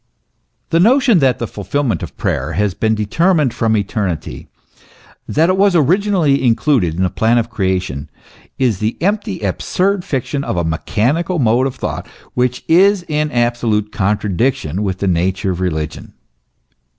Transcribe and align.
The 0.71 0.79
notion 0.79 1.19
that 1.19 1.37
the 1.37 1.45
fulfilment 1.45 2.01
of 2.01 2.17
prayer 2.17 2.53
has 2.53 2.73
been 2.73 2.95
deter 2.95 3.35
mined 3.35 3.53
from 3.53 3.77
eternity, 3.77 4.47
that 5.27 5.47
it 5.47 5.57
was 5.57 5.75
originally 5.75 6.43
included 6.43 6.95
in 6.95 7.03
the 7.03 7.09
plan 7.11 7.37
of 7.37 7.51
creation, 7.51 8.09
is 8.57 8.79
the 8.79 8.97
empty, 8.99 9.41
absurd 9.41 10.03
fiction 10.03 10.43
of 10.43 10.57
a 10.57 10.63
mechanical 10.63 11.37
mode 11.37 11.67
of 11.67 11.75
thought, 11.75 12.07
which 12.33 12.63
is 12.67 13.05
in 13.07 13.31
absolute 13.31 13.91
contradiction 13.91 14.81
with 14.81 14.97
the 14.97 15.07
nature 15.07 15.51
of 15.51 15.61
religion. 15.61 16.15